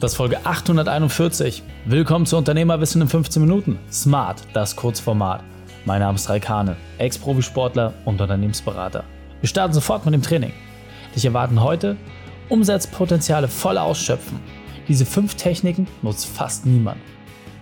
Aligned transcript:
Das 0.00 0.12
ist 0.12 0.16
Folge 0.16 0.46
841. 0.46 1.62
Willkommen 1.84 2.24
zu 2.24 2.38
Unternehmerwissen 2.38 3.02
in 3.02 3.08
15 3.08 3.42
Minuten. 3.42 3.78
Smart, 3.92 4.42
das 4.54 4.74
Kurzformat. 4.74 5.44
Mein 5.84 6.00
Name 6.00 6.14
ist 6.16 6.30
Raikane, 6.30 6.76
Ex-Profisportler 6.96 7.92
und 8.06 8.18
Unternehmensberater. 8.18 9.04
Wir 9.42 9.48
starten 9.50 9.74
sofort 9.74 10.06
mit 10.06 10.14
dem 10.14 10.22
Training. 10.22 10.54
Dich 11.14 11.26
erwarten 11.26 11.62
heute 11.62 11.98
Umsatzpotenziale 12.48 13.46
voll 13.46 13.76
ausschöpfen. 13.76 14.40
Diese 14.88 15.04
fünf 15.04 15.34
Techniken 15.34 15.86
nutzt 16.00 16.24
fast 16.24 16.64
niemand. 16.64 16.96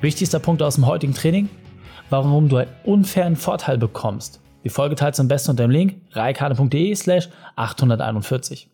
Wichtigster 0.01 0.39
Punkt 0.39 0.63
aus 0.63 0.77
dem 0.77 0.87
heutigen 0.87 1.15
Training? 1.15 1.49
Warum 2.09 2.49
du 2.49 2.59
einen 2.59 2.71
unfairen 2.85 3.35
Vorteil 3.35 3.79
bekommst. 3.79 4.41
Die 4.63 4.71
Folge 4.71 4.95
teilst 4.95 5.19
am 5.19 5.27
besten 5.27 5.51
unter 5.51 5.65
dem 5.65 5.73
Link 5.73 6.03
reikane.de 6.13 6.95
slash 6.95 7.31
841. 7.57 8.69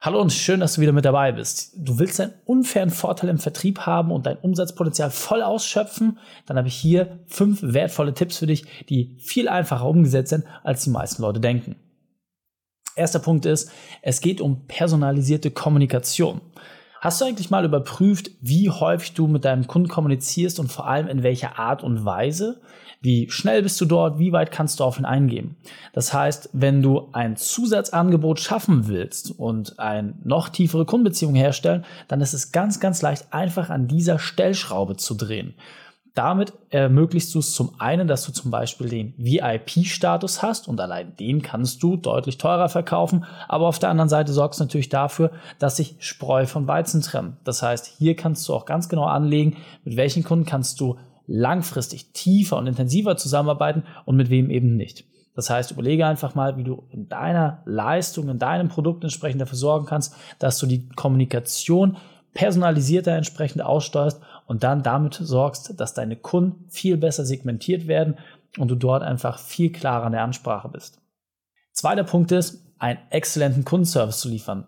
Hallo 0.00 0.20
und 0.20 0.32
schön, 0.32 0.60
dass 0.60 0.74
du 0.74 0.82
wieder 0.82 0.92
mit 0.92 1.06
dabei 1.06 1.32
bist. 1.32 1.72
Du 1.74 1.98
willst 1.98 2.20
einen 2.20 2.34
unfairen 2.44 2.90
Vorteil 2.90 3.30
im 3.30 3.38
Vertrieb 3.38 3.80
haben 3.80 4.12
und 4.12 4.26
dein 4.26 4.36
Umsatzpotenzial 4.36 5.10
voll 5.10 5.42
ausschöpfen? 5.42 6.18
Dann 6.44 6.58
habe 6.58 6.68
ich 6.68 6.76
hier 6.76 7.20
fünf 7.26 7.60
wertvolle 7.62 8.12
Tipps 8.12 8.38
für 8.38 8.46
dich, 8.46 8.66
die 8.88 9.16
viel 9.18 9.48
einfacher 9.48 9.86
umgesetzt 9.86 10.30
sind, 10.30 10.44
als 10.62 10.84
die 10.84 10.90
meisten 10.90 11.22
Leute 11.22 11.40
denken. 11.40 11.76
Erster 12.94 13.18
Punkt 13.18 13.46
ist, 13.46 13.70
es 14.02 14.20
geht 14.20 14.40
um 14.40 14.66
personalisierte 14.66 15.50
Kommunikation. 15.50 16.40
Hast 17.06 17.20
du 17.20 17.24
eigentlich 17.24 17.50
mal 17.50 17.64
überprüft, 17.64 18.32
wie 18.40 18.68
häufig 18.68 19.14
du 19.14 19.28
mit 19.28 19.44
deinem 19.44 19.68
Kunden 19.68 19.86
kommunizierst 19.86 20.58
und 20.58 20.72
vor 20.72 20.88
allem 20.88 21.06
in 21.06 21.22
welcher 21.22 21.56
Art 21.56 21.84
und 21.84 22.04
Weise? 22.04 22.60
Wie 23.00 23.30
schnell 23.30 23.62
bist 23.62 23.80
du 23.80 23.84
dort? 23.84 24.18
Wie 24.18 24.32
weit 24.32 24.50
kannst 24.50 24.80
du 24.80 24.84
auf 24.84 24.98
ihn 24.98 25.04
eingehen? 25.04 25.54
Das 25.92 26.12
heißt, 26.12 26.50
wenn 26.52 26.82
du 26.82 27.08
ein 27.12 27.36
Zusatzangebot 27.36 28.40
schaffen 28.40 28.88
willst 28.88 29.38
und 29.38 29.78
eine 29.78 30.14
noch 30.24 30.48
tiefere 30.48 30.84
Kundenbeziehung 30.84 31.36
herstellen, 31.36 31.84
dann 32.08 32.20
ist 32.20 32.34
es 32.34 32.50
ganz, 32.50 32.80
ganz 32.80 33.02
leicht, 33.02 33.32
einfach 33.32 33.70
an 33.70 33.86
dieser 33.86 34.18
Stellschraube 34.18 34.96
zu 34.96 35.14
drehen. 35.14 35.54
Damit 36.16 36.54
ermöglichst 36.70 37.34
du 37.34 37.40
es 37.40 37.52
zum 37.52 37.78
einen, 37.78 38.08
dass 38.08 38.24
du 38.24 38.32
zum 38.32 38.50
Beispiel 38.50 38.88
den 38.88 39.12
VIP-Status 39.18 40.42
hast 40.42 40.66
und 40.66 40.80
allein 40.80 41.14
den 41.16 41.42
kannst 41.42 41.82
du 41.82 41.96
deutlich 41.96 42.38
teurer 42.38 42.70
verkaufen, 42.70 43.26
aber 43.48 43.66
auf 43.66 43.78
der 43.78 43.90
anderen 43.90 44.08
Seite 44.08 44.32
sorgst 44.32 44.58
du 44.58 44.64
natürlich 44.64 44.88
dafür, 44.88 45.30
dass 45.58 45.76
sich 45.76 45.96
Spreu 45.98 46.46
von 46.46 46.66
Weizen 46.66 47.02
trennen. 47.02 47.36
Das 47.44 47.62
heißt, 47.62 47.84
hier 47.98 48.16
kannst 48.16 48.48
du 48.48 48.54
auch 48.54 48.64
ganz 48.64 48.88
genau 48.88 49.04
anlegen, 49.04 49.58
mit 49.84 49.98
welchen 49.98 50.24
Kunden 50.24 50.46
kannst 50.46 50.80
du 50.80 50.96
langfristig 51.26 52.14
tiefer 52.14 52.56
und 52.56 52.66
intensiver 52.66 53.18
zusammenarbeiten 53.18 53.82
und 54.06 54.16
mit 54.16 54.30
wem 54.30 54.48
eben 54.48 54.74
nicht. 54.74 55.04
Das 55.34 55.50
heißt, 55.50 55.70
überlege 55.70 56.06
einfach 56.06 56.34
mal, 56.34 56.56
wie 56.56 56.64
du 56.64 56.84
in 56.92 57.10
deiner 57.10 57.60
Leistung, 57.66 58.30
in 58.30 58.38
deinem 58.38 58.68
Produkt 58.68 59.04
entsprechend 59.04 59.42
dafür 59.42 59.58
sorgen 59.58 59.84
kannst, 59.84 60.14
dass 60.38 60.58
du 60.58 60.64
die 60.64 60.88
Kommunikation 60.88 61.98
personalisierter 62.32 63.12
entsprechend 63.12 63.62
aussteuerst 63.62 64.20
und 64.46 64.64
dann 64.64 64.82
damit 64.82 65.14
sorgst, 65.14 65.78
dass 65.78 65.94
deine 65.94 66.16
Kunden 66.16 66.68
viel 66.70 66.96
besser 66.96 67.24
segmentiert 67.24 67.86
werden 67.86 68.16
und 68.58 68.68
du 68.68 68.74
dort 68.74 69.02
einfach 69.02 69.38
viel 69.38 69.70
klarer 69.70 70.06
in 70.06 70.12
der 70.12 70.22
Ansprache 70.22 70.68
bist. 70.68 71.00
Zweiter 71.72 72.04
Punkt 72.04 72.32
ist, 72.32 72.62
einen 72.78 72.98
exzellenten 73.10 73.64
Kundenservice 73.64 74.20
zu 74.20 74.28
liefern. 74.28 74.66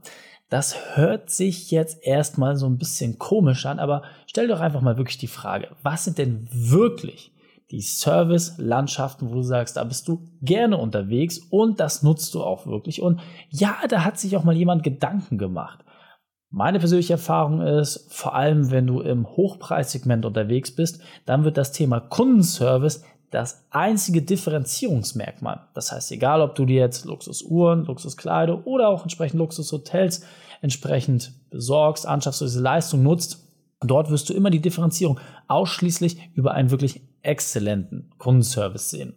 Das 0.51 0.97
hört 0.97 1.31
sich 1.31 1.71
jetzt 1.71 2.03
erstmal 2.03 2.57
so 2.57 2.67
ein 2.67 2.79
bisschen 2.79 3.19
komisch 3.19 3.67
an, 3.67 3.79
aber 3.79 4.03
stell 4.27 4.49
doch 4.49 4.61
einfach 4.61 4.81
mal 4.81 4.97
wirklich 4.97 5.19
die 5.19 5.27
Frage, 5.27 5.69
was 5.83 6.05
sind 6.05 6.19
denn 6.19 6.49
wirklich 6.51 7.33
die 7.71 7.83
Service-Landschaften, 7.83 9.29
wo 9.29 9.35
du 9.35 9.43
sagst, 9.43 9.77
da 9.77 9.85
bist 9.85 10.09
du 10.09 10.27
gerne 10.41 10.79
unterwegs 10.79 11.39
und 11.51 11.81
das 11.81 12.03
nutzt 12.03 12.35
du 12.35 12.43
auch 12.43 12.67
wirklich. 12.67 13.03
Und 13.03 13.21
ja, 13.51 13.77
da 13.89 14.05
hat 14.05 14.19
sich 14.19 14.37
auch 14.39 14.45
mal 14.45 14.57
jemand 14.57 14.83
Gedanken 14.83 15.37
gemacht. 15.37 15.85
Meine 16.51 16.79
persönliche 16.79 17.13
Erfahrung 17.15 17.61
ist, 17.61 18.07
vor 18.09 18.35
allem 18.35 18.71
wenn 18.71 18.87
du 18.87 19.01
im 19.01 19.27
Hochpreissegment 19.27 20.25
unterwegs 20.25 20.75
bist, 20.75 21.01
dann 21.27 21.45
wird 21.45 21.59
das 21.59 21.73
Thema 21.73 22.01
Kundenservice 22.01 23.03
das 23.31 23.67
einzige 23.71 24.23
Differenzierungsmerkmal. 24.23 25.67
Das 25.75 25.93
heißt, 25.93 26.11
egal 26.13 26.41
ob 26.41 26.55
du 26.55 26.65
dir 26.65 26.81
jetzt 26.81 27.05
Luxusuhren, 27.05 27.85
Luxuskleider 27.85 28.67
oder 28.67 28.89
auch 28.89 29.03
entsprechend 29.03 29.39
Luxushotels 29.39 30.25
entsprechend 30.63 31.33
besorgst, 31.51 32.07
anschaffst, 32.07 32.41
diese 32.41 32.63
Leistung 32.63 33.03
nutzt, 33.03 33.47
dort 33.81 34.11
wirst 34.11 34.31
du 34.31 34.33
immer 34.33 34.49
die 34.49 34.63
Differenzierung 34.63 35.21
ausschließlich 35.47 36.31
über 36.35 36.53
einen 36.53 36.71
wirklich 36.71 37.03
exzellenten 37.21 38.11
Kundenservice 38.17 38.89
sehen. 38.89 39.15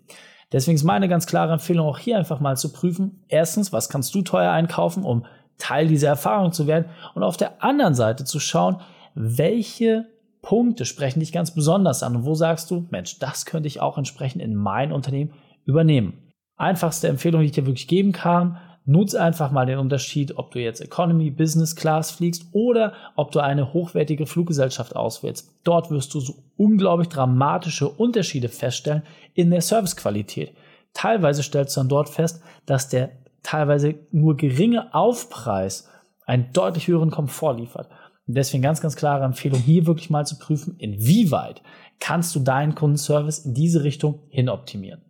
Deswegen 0.51 0.75
ist 0.75 0.83
meine 0.83 1.07
ganz 1.07 1.27
klare 1.27 1.53
Empfehlung 1.53 1.87
auch 1.87 1.97
hier 1.97 2.17
einfach 2.17 2.41
mal 2.41 2.57
zu 2.57 2.73
prüfen. 2.73 3.23
Erstens, 3.29 3.71
was 3.71 3.87
kannst 3.87 4.13
du 4.13 4.21
teuer 4.21 4.51
einkaufen, 4.51 5.03
um 5.03 5.25
Teil 5.61 5.87
dieser 5.87 6.09
Erfahrung 6.09 6.51
zu 6.51 6.67
werden? 6.67 6.85
Und 7.13 7.23
auf 7.23 7.37
der 7.37 7.63
anderen 7.63 7.93
Seite 7.93 8.25
zu 8.25 8.39
schauen, 8.39 8.77
welche 9.13 10.05
Punkte 10.41 10.85
sprechen 10.85 11.19
dich 11.19 11.31
ganz 11.31 11.53
besonders 11.53 12.03
an 12.03 12.15
und 12.15 12.25
wo 12.25 12.33
sagst 12.33 12.71
du, 12.71 12.87
Mensch, 12.89 13.19
das 13.19 13.45
könnte 13.45 13.67
ich 13.67 13.79
auch 13.79 13.97
entsprechend 13.97 14.41
in 14.41 14.55
mein 14.55 14.91
Unternehmen 14.91 15.33
übernehmen. 15.65 16.31
Einfachste 16.57 17.07
Empfehlung, 17.07 17.41
die 17.41 17.47
ich 17.47 17.51
dir 17.51 17.65
wirklich 17.65 17.87
geben 17.87 18.11
kann, 18.11 18.57
nutze 18.85 19.21
einfach 19.21 19.51
mal 19.51 19.65
den 19.65 19.77
Unterschied, 19.77 20.37
ob 20.37 20.51
du 20.51 20.59
jetzt 20.59 20.81
Economy, 20.81 21.29
Business 21.29 21.75
Class 21.75 22.11
fliegst 22.11 22.45
oder 22.51 22.93
ob 23.15 23.31
du 23.31 23.39
eine 23.39 23.73
hochwertige 23.73 24.25
Fluggesellschaft 24.25 24.95
auswählst. 24.95 25.51
Dort 25.63 25.91
wirst 25.91 26.13
du 26.13 26.19
so 26.19 26.35
unglaublich 26.57 27.09
dramatische 27.09 27.87
Unterschiede 27.87 28.49
feststellen 28.49 29.03
in 29.35 29.51
der 29.51 29.61
Servicequalität. 29.61 30.53
Teilweise 30.93 31.43
stellst 31.43 31.75
du 31.75 31.81
dann 31.81 31.89
dort 31.89 32.09
fest, 32.09 32.41
dass 32.65 32.89
der 32.89 33.11
teilweise 33.43 33.95
nur 34.11 34.37
geringe 34.37 34.93
Aufpreis 34.93 35.89
einen 36.25 36.51
deutlich 36.53 36.87
höheren 36.87 37.11
Komfort 37.11 37.53
liefert. 37.53 37.89
Und 38.27 38.35
deswegen 38.35 38.63
ganz, 38.63 38.81
ganz 38.81 38.95
klare 38.95 39.25
Empfehlung, 39.25 39.59
hier 39.59 39.85
wirklich 39.85 40.09
mal 40.09 40.25
zu 40.25 40.37
prüfen, 40.37 40.75
inwieweit 40.77 41.61
kannst 41.99 42.35
du 42.35 42.39
deinen 42.39 42.75
Kundenservice 42.75 43.39
in 43.39 43.53
diese 43.53 43.83
Richtung 43.83 44.23
hin 44.29 44.49
optimieren. 44.49 45.01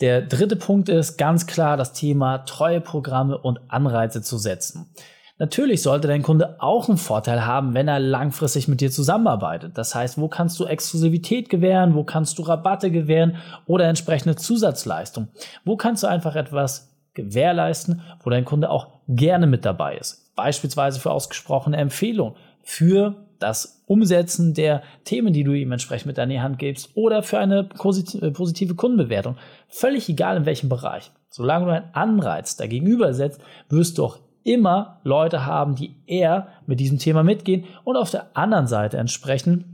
Der 0.00 0.22
dritte 0.22 0.56
Punkt 0.56 0.88
ist 0.88 1.16
ganz 1.16 1.46
klar 1.46 1.76
das 1.76 1.92
Thema 1.92 2.38
Treueprogramme 2.38 3.36
und 3.36 3.58
Anreize 3.68 4.22
zu 4.22 4.38
setzen. 4.38 4.92
Natürlich 5.40 5.82
sollte 5.82 6.08
dein 6.08 6.22
Kunde 6.22 6.56
auch 6.60 6.88
einen 6.88 6.98
Vorteil 6.98 7.46
haben, 7.46 7.74
wenn 7.74 7.86
er 7.86 8.00
langfristig 8.00 8.66
mit 8.66 8.80
dir 8.80 8.90
zusammenarbeitet. 8.90 9.78
Das 9.78 9.94
heißt, 9.94 10.18
wo 10.18 10.28
kannst 10.28 10.58
du 10.58 10.64
Exklusivität 10.64 11.48
gewähren, 11.48 11.94
wo 11.94 12.02
kannst 12.02 12.38
du 12.38 12.42
Rabatte 12.42 12.90
gewähren 12.90 13.36
oder 13.66 13.86
entsprechende 13.86 14.34
Zusatzleistung? 14.34 15.28
Wo 15.64 15.76
kannst 15.76 16.02
du 16.02 16.08
einfach 16.08 16.34
etwas 16.34 16.87
gewährleisten, 17.24 18.02
wo 18.22 18.30
dein 18.30 18.44
Kunde 18.44 18.70
auch 18.70 18.88
gerne 19.08 19.46
mit 19.46 19.64
dabei 19.64 19.96
ist? 19.96 20.34
Beispielsweise 20.36 21.00
für 21.00 21.10
ausgesprochene 21.10 21.76
Empfehlungen 21.76 22.34
für 22.62 23.14
das 23.38 23.82
Umsetzen 23.86 24.54
der 24.54 24.82
Themen, 25.04 25.32
die 25.32 25.44
du 25.44 25.52
ihm 25.52 25.72
entsprechend 25.72 26.06
mit 26.06 26.18
an 26.18 26.30
Hand 26.42 26.58
gibst 26.58 26.90
oder 26.94 27.22
für 27.22 27.38
eine 27.38 27.60
äh, 27.60 28.30
positive 28.30 28.74
Kundenbewertung. 28.74 29.36
Völlig 29.68 30.08
egal 30.08 30.36
in 30.36 30.46
welchem 30.46 30.68
Bereich. 30.68 31.10
Solange 31.30 31.66
du 31.66 31.72
einen 31.72 31.94
Anreiz 31.94 32.56
dagegenüber 32.56 33.14
setzt, 33.14 33.40
wirst 33.68 33.98
du 33.98 34.04
auch 34.04 34.18
immer 34.44 35.00
Leute 35.04 35.46
haben, 35.46 35.74
die 35.74 35.94
eher 36.06 36.48
mit 36.66 36.80
diesem 36.80 36.98
Thema 36.98 37.22
mitgehen 37.22 37.64
und 37.84 37.96
auf 37.96 38.10
der 38.10 38.36
anderen 38.36 38.66
Seite 38.66 38.96
entsprechend 38.96 39.64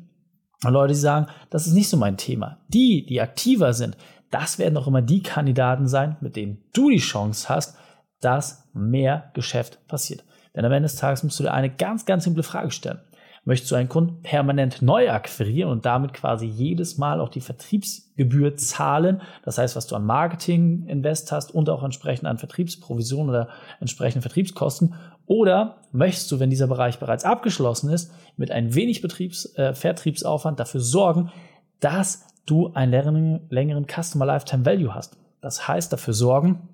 Leute, 0.62 0.94
die 0.94 0.98
sagen, 0.98 1.26
das 1.50 1.66
ist 1.66 1.74
nicht 1.74 1.88
so 1.88 1.96
mein 1.96 2.16
Thema. 2.16 2.58
Die, 2.68 3.04
die 3.06 3.20
aktiver 3.20 3.74
sind, 3.74 3.96
das 4.34 4.58
werden 4.58 4.76
auch 4.76 4.88
immer 4.88 5.00
die 5.00 5.22
Kandidaten 5.22 5.86
sein, 5.86 6.16
mit 6.20 6.34
denen 6.34 6.64
du 6.72 6.90
die 6.90 6.98
Chance 6.98 7.48
hast, 7.48 7.78
dass 8.20 8.68
mehr 8.74 9.30
Geschäft 9.34 9.86
passiert. 9.86 10.24
Denn 10.56 10.64
am 10.64 10.72
Ende 10.72 10.88
des 10.88 10.96
Tages 10.96 11.22
musst 11.22 11.38
du 11.38 11.44
dir 11.44 11.54
eine 11.54 11.70
ganz, 11.70 12.04
ganz 12.04 12.24
simple 12.24 12.42
Frage 12.42 12.72
stellen. 12.72 12.98
Möchtest 13.44 13.70
du 13.70 13.76
einen 13.76 13.88
Kunden 13.90 14.22
permanent 14.22 14.82
neu 14.82 15.10
akquirieren 15.10 15.70
und 15.70 15.84
damit 15.84 16.14
quasi 16.14 16.46
jedes 16.46 16.98
Mal 16.98 17.20
auch 17.20 17.28
die 17.28 17.42
Vertriebsgebühr 17.42 18.56
zahlen? 18.56 19.20
Das 19.44 19.58
heißt, 19.58 19.76
was 19.76 19.86
du 19.86 19.94
an 19.94 20.04
Marketing 20.04 20.86
invest 20.88 21.30
hast 21.30 21.54
und 21.54 21.68
auch 21.68 21.84
entsprechend 21.84 22.26
an 22.26 22.38
Vertriebsprovision 22.38 23.28
oder 23.28 23.48
entsprechende 23.80 24.22
Vertriebskosten. 24.22 24.94
Oder 25.26 25.76
möchtest 25.92 26.32
du, 26.32 26.40
wenn 26.40 26.50
dieser 26.50 26.66
Bereich 26.66 26.98
bereits 26.98 27.24
abgeschlossen 27.24 27.90
ist, 27.90 28.12
mit 28.36 28.50
ein 28.50 28.74
wenig 28.74 29.00
Betriebs, 29.00 29.54
äh, 29.56 29.74
Vertriebsaufwand 29.74 30.58
dafür 30.58 30.80
sorgen, 30.80 31.30
dass 31.80 32.26
du 32.46 32.72
einen 32.74 32.92
längeren, 32.92 33.40
längeren 33.50 33.86
Customer 33.86 34.26
Lifetime 34.26 34.64
Value 34.66 34.94
hast? 34.94 35.16
Das 35.40 35.68
heißt, 35.68 35.92
dafür 35.92 36.14
sorgen, 36.14 36.68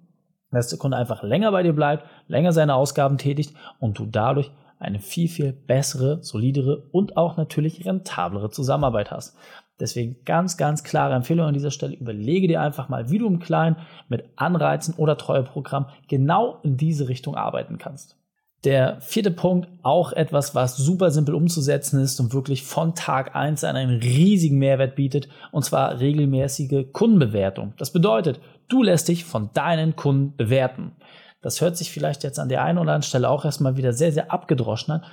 dass 0.50 0.69
der 0.69 0.79
Kunde 0.79 0.97
einfach 0.97 1.23
länger 1.23 1.52
bei 1.52 1.62
dir 1.62 1.73
bleibt, 1.73 2.05
länger 2.29 2.52
seine 2.52 2.75
Ausgaben 2.75 3.19
tätigt 3.19 3.55
und 3.79 3.99
du 3.99 4.06
dadurch 4.06 4.50
eine 4.79 4.99
viel, 4.99 5.29
viel 5.29 5.52
bessere, 5.52 6.23
solidere 6.23 6.88
und 6.91 7.17
auch 7.17 7.37
natürlich 7.37 7.85
rentablere 7.85 8.50
Zusammenarbeit 8.50 9.11
hast. 9.11 9.37
Deswegen 9.79 10.25
ganz, 10.25 10.56
ganz 10.56 10.85
klare 10.85 11.14
Empfehlung 11.14 11.47
an 11.47 11.55
dieser 11.55 11.70
Stelle. 11.70 11.94
Überlege 11.94 12.49
dir 12.49 12.61
einfach 12.61 12.88
mal, 12.88 13.11
wie 13.11 13.19
du 13.19 13.26
im 13.26 13.38
Kleinen 13.38 13.76
mit 14.08 14.25
Anreizen 14.37 14.94
oder 14.94 15.17
Treueprogramm 15.17 15.87
genau 16.08 16.61
in 16.62 16.76
diese 16.76 17.08
Richtung 17.08 17.35
arbeiten 17.35 17.79
kannst. 17.79 18.19
Der 18.65 19.01
vierte 19.01 19.31
Punkt, 19.31 19.69
auch 19.83 20.12
etwas, 20.12 20.55
was 20.55 20.77
super 20.77 21.11
simpel 21.11 21.35
umzusetzen 21.35 21.99
ist 22.01 22.21
und 22.21 22.35
wirklich 22.35 22.62
von 22.62 22.95
Tag 22.95 23.35
eins 23.35 23.65
an 23.65 23.77
einen 23.77 24.01
riesigen 24.01 24.59
Mehrwert 24.59 24.97
bietet, 24.97 25.29
und 25.51 25.65
zwar 25.65 25.99
regelmäßige 25.99 26.93
Kundenbewertung. 26.93 27.73
Das 27.79 27.91
bedeutet, 27.91 28.39
du 28.69 28.83
lässt 28.83 29.09
dich 29.09 29.25
von 29.25 29.49
deinen 29.55 29.97
Kunden 29.97 30.37
bewerten. 30.37 30.93
Das 31.41 31.62
hört 31.62 31.79
sich 31.79 31.91
vielleicht 31.91 32.23
jetzt 32.23 32.39
an 32.39 32.51
der 32.51 32.62
einen 32.62 32.77
oder 32.77 32.93
anderen 32.93 33.03
Stelle 33.03 33.31
auch 33.31 33.47
erstmal 33.47 33.79
wieder 33.79 33.95
sehr, 33.95 34.12
sehr 34.12 34.31
abgedroschen 34.31 34.93
an. 34.93 35.05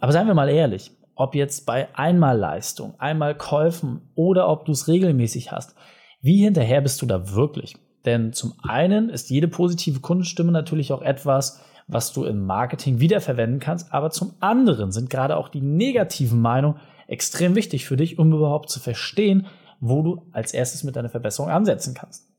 Aber 0.00 0.12
seien 0.12 0.26
wir 0.26 0.34
mal 0.34 0.48
ehrlich, 0.48 0.90
ob 1.14 1.34
jetzt 1.34 1.66
bei 1.66 1.94
Einmalleistung, 1.94 2.98
Einmalkäufen 2.98 4.00
oder 4.14 4.48
ob 4.48 4.64
du 4.64 4.72
es 4.72 4.88
regelmäßig 4.88 5.52
hast, 5.52 5.74
wie 6.22 6.42
hinterher 6.42 6.80
bist 6.80 7.02
du 7.02 7.06
da 7.06 7.34
wirklich? 7.34 7.76
Denn 8.06 8.32
zum 8.32 8.54
einen 8.62 9.10
ist 9.10 9.28
jede 9.28 9.48
positive 9.48 10.00
Kundenstimme 10.00 10.52
natürlich 10.52 10.92
auch 10.92 11.02
etwas, 11.02 11.60
was 11.86 12.12
du 12.12 12.24
im 12.24 12.46
Marketing 12.46 13.00
wiederverwenden 13.00 13.60
kannst, 13.60 13.92
aber 13.92 14.10
zum 14.10 14.34
anderen 14.40 14.92
sind 14.92 15.10
gerade 15.10 15.36
auch 15.36 15.48
die 15.48 15.60
negativen 15.60 16.40
Meinungen 16.40 16.78
extrem 17.06 17.54
wichtig 17.54 17.86
für 17.86 17.96
dich, 17.96 18.18
um 18.18 18.32
überhaupt 18.32 18.70
zu 18.70 18.80
verstehen, 18.80 19.46
wo 19.80 20.02
du 20.02 20.22
als 20.32 20.54
erstes 20.54 20.84
mit 20.84 20.96
deiner 20.96 21.10
Verbesserung 21.10 21.50
ansetzen 21.50 21.94
kannst. 21.94 22.30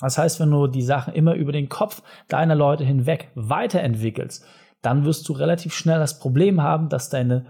Das 0.00 0.18
heißt, 0.18 0.40
wenn 0.40 0.50
du 0.50 0.66
die 0.66 0.82
Sachen 0.82 1.14
immer 1.14 1.34
über 1.34 1.52
den 1.52 1.68
Kopf 1.68 2.02
deiner 2.28 2.56
Leute 2.56 2.84
hinweg 2.84 3.30
weiterentwickelst, 3.36 4.44
dann 4.80 5.04
wirst 5.04 5.28
du 5.28 5.32
relativ 5.32 5.74
schnell 5.74 6.00
das 6.00 6.18
Problem 6.18 6.60
haben, 6.60 6.88
dass 6.88 7.08
deine 7.08 7.46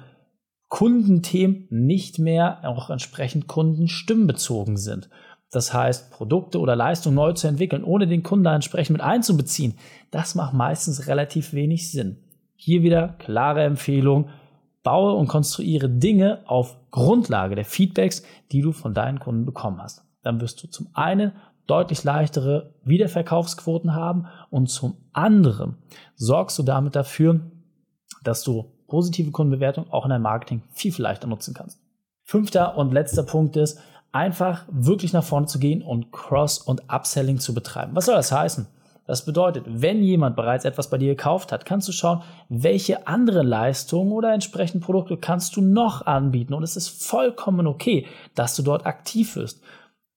Kundenthemen 0.68 1.66
nicht 1.70 2.18
mehr 2.18 2.60
auch 2.64 2.90
entsprechend 2.90 3.46
kundenstimmenbezogen 3.46 4.76
sind. 4.76 5.08
Das 5.52 5.74
heißt, 5.74 6.10
Produkte 6.10 6.58
oder 6.58 6.74
Leistungen 6.74 7.14
neu 7.14 7.34
zu 7.34 7.46
entwickeln, 7.46 7.84
ohne 7.84 8.06
den 8.06 8.22
Kunden 8.22 8.44
da 8.44 8.54
entsprechend 8.54 8.94
mit 8.94 9.02
einzubeziehen, 9.02 9.74
das 10.10 10.34
macht 10.34 10.54
meistens 10.54 11.06
relativ 11.06 11.52
wenig 11.52 11.90
Sinn. 11.90 12.16
Hier 12.56 12.82
wieder 12.82 13.08
klare 13.18 13.62
Empfehlung, 13.62 14.30
baue 14.82 15.12
und 15.12 15.28
konstruiere 15.28 15.90
Dinge 15.90 16.40
auf 16.46 16.76
Grundlage 16.90 17.54
der 17.54 17.66
Feedbacks, 17.66 18.22
die 18.50 18.62
du 18.62 18.72
von 18.72 18.94
deinen 18.94 19.20
Kunden 19.20 19.44
bekommen 19.44 19.80
hast. 19.80 20.02
Dann 20.22 20.40
wirst 20.40 20.62
du 20.62 20.68
zum 20.68 20.88
einen 20.94 21.32
deutlich 21.66 22.02
leichtere 22.02 22.74
Wiederverkaufsquoten 22.84 23.94
haben 23.94 24.26
und 24.50 24.68
zum 24.68 24.96
anderen 25.12 25.76
sorgst 26.14 26.58
du 26.58 26.62
damit 26.62 26.96
dafür, 26.96 27.40
dass 28.24 28.42
du 28.42 28.72
positive 28.86 29.30
Kundenbewertung 29.30 29.90
auch 29.90 30.04
in 30.04 30.10
deinem 30.10 30.22
Marketing 30.22 30.62
viel, 30.70 30.92
viel 30.92 31.02
leichter 31.02 31.26
nutzen 31.26 31.52
kannst. 31.54 31.78
Fünfter 32.24 32.78
und 32.78 32.92
letzter 32.92 33.24
Punkt 33.24 33.56
ist, 33.56 33.78
einfach 34.12 34.66
wirklich 34.70 35.12
nach 35.12 35.24
vorne 35.24 35.46
zu 35.46 35.58
gehen 35.58 35.82
und 35.82 36.12
Cross- 36.12 36.58
und 36.58 36.82
Upselling 36.92 37.38
zu 37.38 37.54
betreiben. 37.54 37.92
Was 37.94 38.06
soll 38.06 38.14
das 38.14 38.30
heißen? 38.30 38.66
Das 39.06 39.24
bedeutet, 39.24 39.64
wenn 39.66 40.02
jemand 40.02 40.36
bereits 40.36 40.64
etwas 40.64 40.88
bei 40.88 40.96
dir 40.96 41.16
gekauft 41.16 41.50
hat, 41.50 41.64
kannst 41.64 41.88
du 41.88 41.92
schauen, 41.92 42.22
welche 42.48 43.08
andere 43.08 43.42
Leistungen 43.42 44.12
oder 44.12 44.32
entsprechenden 44.32 44.80
Produkte 44.80 45.16
kannst 45.16 45.56
du 45.56 45.60
noch 45.60 46.06
anbieten. 46.06 46.54
Und 46.54 46.62
es 46.62 46.76
ist 46.76 46.88
vollkommen 46.88 47.66
okay, 47.66 48.06
dass 48.34 48.54
du 48.54 48.62
dort 48.62 48.86
aktiv 48.86 49.34
wirst. 49.34 49.60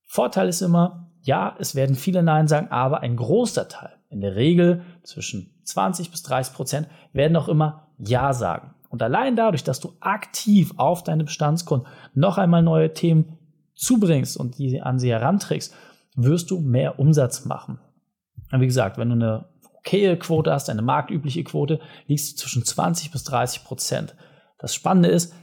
Vorteil 0.06 0.50
ist 0.50 0.62
immer, 0.62 1.08
ja, 1.24 1.56
es 1.58 1.74
werden 1.74 1.96
viele 1.96 2.22
Nein 2.22 2.48
sagen, 2.48 2.68
aber 2.70 3.02
ein 3.02 3.16
großer 3.16 3.68
Teil, 3.68 3.94
in 4.10 4.22
der 4.22 4.36
Regel 4.36 4.82
zwischen 5.02 5.50
20 5.64 6.12
bis 6.12 6.22
30 6.22 6.54
Prozent, 6.54 6.88
werden 7.12 7.36
auch 7.38 7.48
immer 7.48 7.88
Ja 7.98 8.34
sagen. 8.34 8.76
Und 8.90 9.02
allein 9.02 9.36
dadurch, 9.36 9.64
dass 9.64 9.80
du 9.80 9.94
aktiv 10.00 10.74
auf 10.78 11.04
deine 11.04 11.24
Bestandskunden 11.24 11.88
noch 12.14 12.38
einmal 12.38 12.62
neue 12.62 12.94
Themen 12.94 13.40
zubringst 13.76 14.38
und 14.38 14.58
die 14.58 14.82
an 14.82 15.00
sie 15.00 15.12
heranträgst, 15.12 15.74
wirst 16.16 16.50
du 16.52 16.60
mehr 16.60 17.00
Umsatz 17.00 17.46
machen. 17.46 17.80
Und 18.52 18.62
wie 18.62 18.68
gesagt, 18.68 18.98
wenn 18.98 19.10
du 19.10 19.16
eine 19.16 19.46
okaye 19.80 20.18
Quote 20.18 20.52
hast, 20.52 20.70
eine 20.70 20.82
marktübliche 20.82 21.44
Quote, 21.44 21.80
liegst 22.08 22.34
du 22.34 22.42
zwischen 22.42 22.64
20 22.64 23.12
bis 23.12 23.24
30 23.24 23.64
Prozent. 23.64 24.16
Das 24.58 24.74
Spannende 24.74 25.10
ist, 25.10 25.34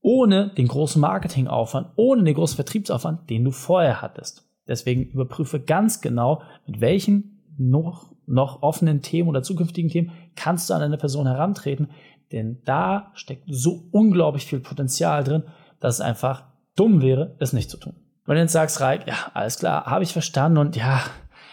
ohne 0.00 0.50
den 0.50 0.68
großen 0.68 1.00
Marketingaufwand, 1.00 1.88
ohne 1.96 2.24
den 2.24 2.34
großen 2.34 2.56
Vertriebsaufwand, 2.56 3.28
den 3.30 3.44
du 3.44 3.50
vorher 3.50 4.02
hattest. 4.02 4.48
Deswegen 4.68 5.04
überprüfe 5.04 5.60
ganz 5.60 6.00
genau, 6.00 6.42
mit 6.66 6.80
welchen 6.80 7.42
noch, 7.56 8.12
noch 8.26 8.62
offenen 8.62 9.02
Themen 9.02 9.28
oder 9.28 9.42
zukünftigen 9.42 9.90
Themen 9.90 10.12
kannst 10.34 10.68
du 10.68 10.74
an 10.74 10.82
eine 10.82 10.98
Person 10.98 11.26
herantreten, 11.26 11.90
denn 12.32 12.60
da 12.64 13.12
steckt 13.14 13.44
so 13.48 13.88
unglaublich 13.92 14.46
viel 14.46 14.60
Potenzial 14.60 15.24
drin, 15.24 15.44
dass 15.80 15.96
es 15.96 16.00
einfach 16.00 16.44
dumm 16.76 17.02
wäre, 17.02 17.34
es 17.38 17.52
nicht 17.52 17.70
zu 17.70 17.76
tun. 17.76 17.94
Wenn 18.26 18.36
du 18.36 18.42
jetzt 18.42 18.52
sagst, 18.52 18.80
Reik, 18.80 19.06
ja, 19.06 19.14
alles 19.34 19.58
klar, 19.58 19.86
habe 19.86 20.04
ich 20.04 20.12
verstanden 20.12 20.58
und 20.58 20.76
ja, 20.76 21.00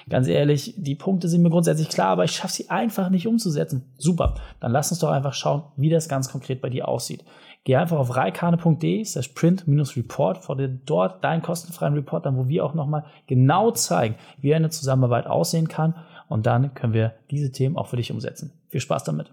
ganz 0.09 0.27
ehrlich, 0.27 0.73
die 0.77 0.95
Punkte 0.95 1.27
sind 1.27 1.43
mir 1.43 1.49
grundsätzlich 1.49 1.89
klar, 1.89 2.09
aber 2.09 2.23
ich 2.23 2.31
schaffe 2.31 2.53
sie 2.53 2.69
einfach 2.69 3.09
nicht 3.09 3.27
umzusetzen. 3.27 3.83
Super, 3.97 4.35
dann 4.59 4.71
lass 4.71 4.91
uns 4.91 4.99
doch 4.99 5.11
einfach 5.11 5.33
schauen, 5.33 5.63
wie 5.77 5.89
das 5.89 6.09
ganz 6.09 6.29
konkret 6.29 6.61
bei 6.61 6.69
dir 6.69 6.87
aussieht. 6.87 7.23
Geh 7.63 7.77
einfach 7.77 7.97
auf 7.97 8.15
reikane.de 8.15 9.05
slash 9.05 9.29
print-report, 9.29 10.39
vor 10.39 10.57
dir 10.57 10.67
dort 10.67 11.23
deinen 11.23 11.41
kostenfreien 11.41 11.93
Report 11.93 12.27
an, 12.27 12.37
wo 12.37 12.47
wir 12.49 12.65
auch 12.65 12.73
nochmal 12.73 13.05
genau 13.27 13.71
zeigen, 13.71 14.15
wie 14.39 14.53
eine 14.53 14.69
Zusammenarbeit 14.69 15.27
aussehen 15.27 15.69
kann 15.69 15.95
und 16.27 16.45
dann 16.45 16.73
können 16.73 16.93
wir 16.93 17.13
diese 17.31 17.51
Themen 17.51 17.77
auch 17.77 17.87
für 17.87 17.95
dich 17.95 18.11
umsetzen. 18.11 18.51
Viel 18.67 18.81
Spaß 18.81 19.05
damit. 19.05 19.31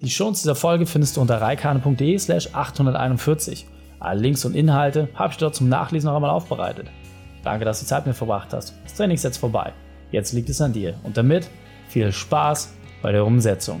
Die 0.00 0.10
Shows 0.10 0.40
dieser 0.40 0.54
Folge 0.54 0.86
findest 0.86 1.16
du 1.16 1.20
unter 1.20 1.40
reikane.de 1.40 2.18
slash 2.18 2.54
841. 2.54 3.66
Alle 4.06 4.20
Links 4.20 4.44
und 4.44 4.54
Inhalte 4.54 5.08
habe 5.16 5.32
ich 5.32 5.36
dort 5.38 5.56
zum 5.56 5.68
Nachlesen 5.68 6.06
noch 6.06 6.14
einmal 6.14 6.30
aufbereitet. 6.30 6.86
Danke, 7.42 7.64
dass 7.64 7.80
du 7.80 7.86
Zeit 7.86 8.06
mit 8.06 8.14
mir 8.14 8.14
verbracht 8.14 8.52
hast. 8.52 8.72
Das 8.84 8.94
Training 8.94 9.16
ist 9.16 9.24
jetzt 9.24 9.38
vorbei. 9.38 9.72
Jetzt 10.12 10.32
liegt 10.32 10.48
es 10.48 10.60
an 10.60 10.72
dir. 10.72 10.94
Und 11.02 11.16
damit 11.16 11.48
viel 11.88 12.12
Spaß 12.12 12.72
bei 13.02 13.10
der 13.10 13.26
Umsetzung. 13.26 13.80